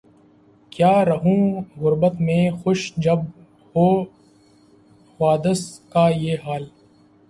[0.71, 3.19] کیا رہوں غربت میں خوش جب
[3.75, 6.65] ہو حوادث کا یہ حال